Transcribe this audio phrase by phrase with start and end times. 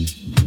[0.00, 0.39] Mm-hmm.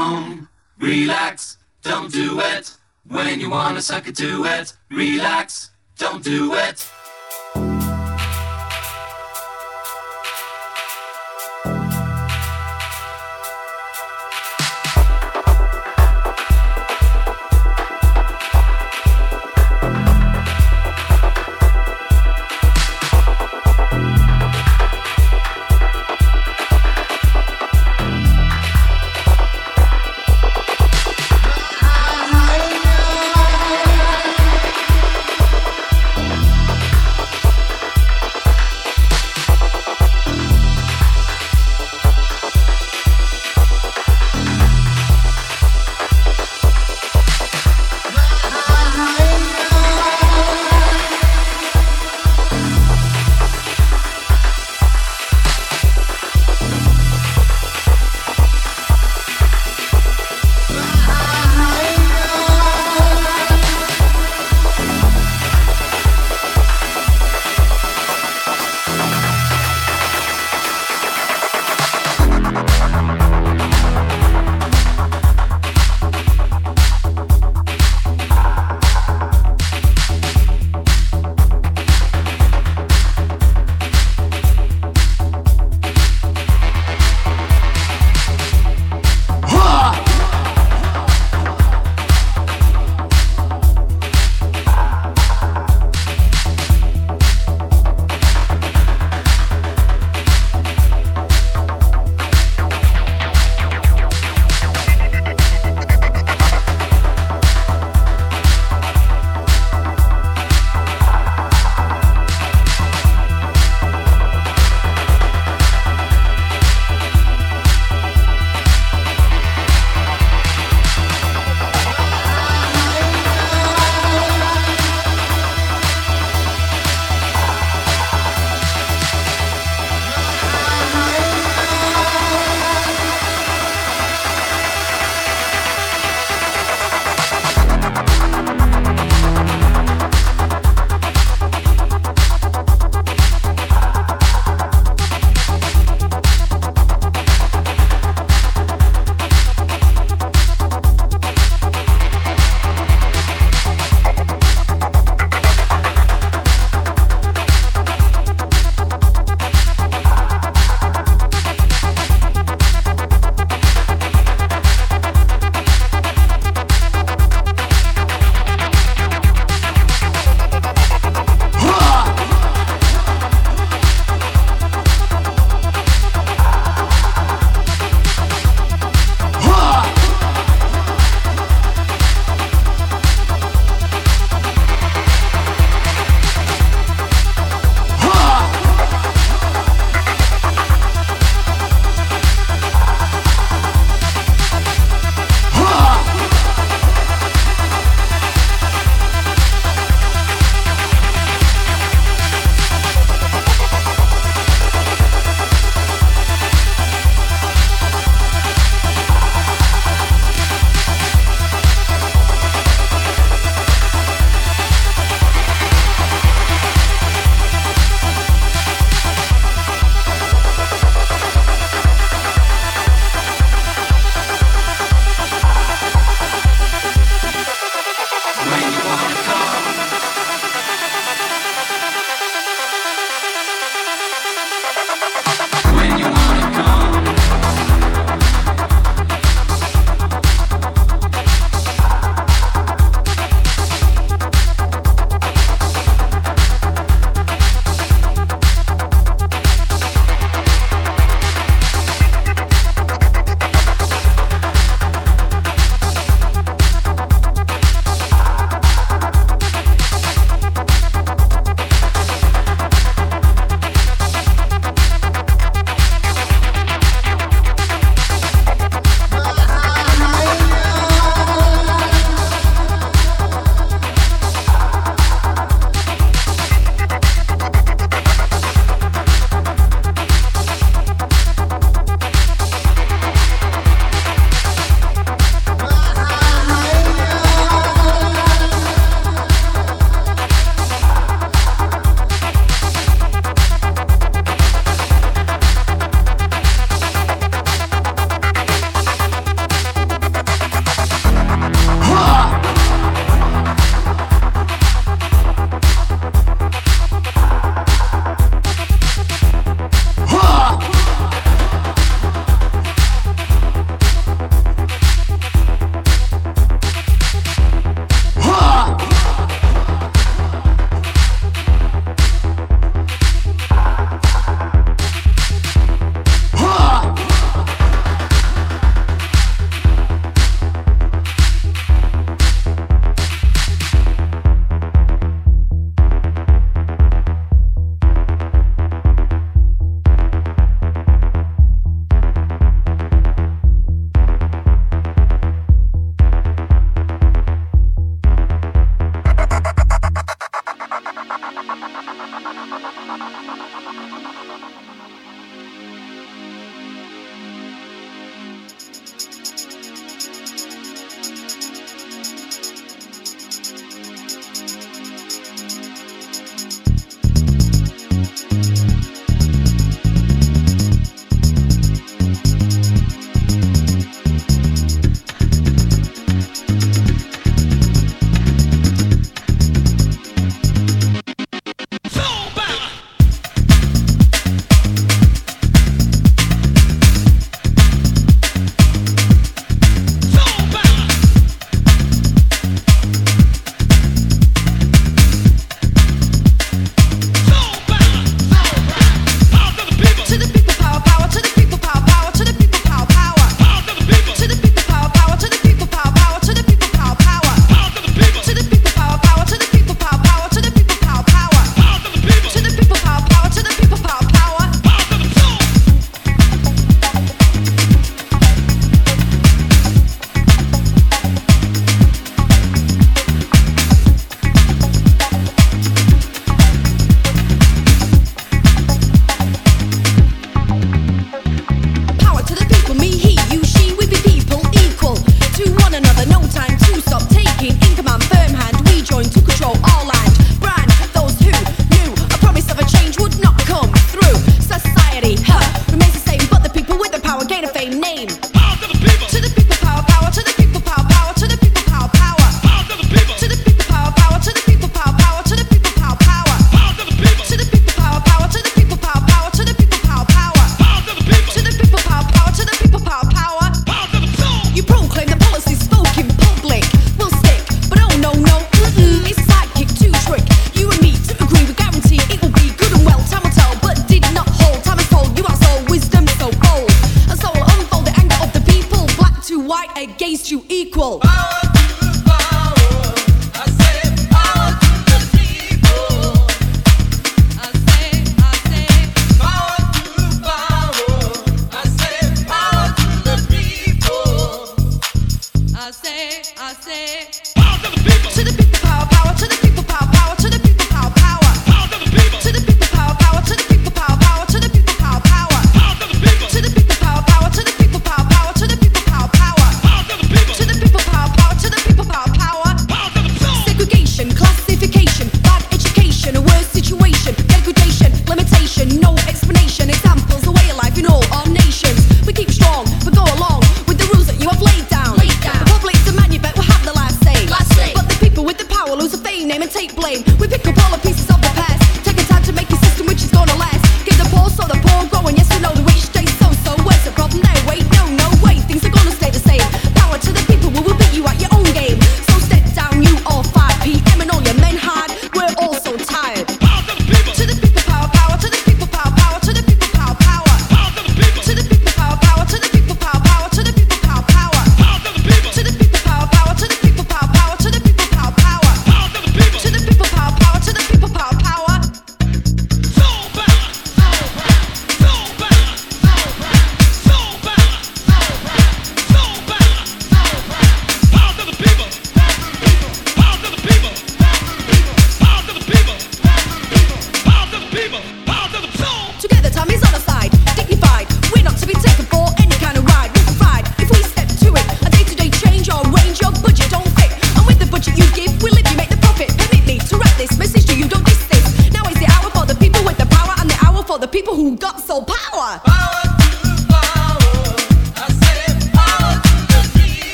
[0.00, 1.34] I
[1.82, 2.76] could do it
[3.08, 4.72] When you wanna suck it to it.
[4.90, 6.99] Relax, don't do it.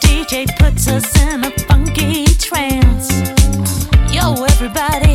[0.00, 3.10] DJ puts us in a funky trance.
[4.12, 5.09] Yo, everybody.